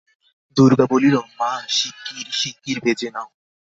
দুর্গা 0.57 0.85
বলিল, 0.91 1.15
মা 1.39 1.51
শিগগির 1.69 2.27
শিগগির 2.39 2.77
ভেজে 2.83 3.09
নাও। 3.15 3.27